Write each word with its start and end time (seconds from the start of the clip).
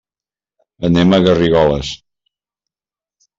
Anem 0.89 1.13
a 1.13 1.19
Garrigoles. 1.27 1.93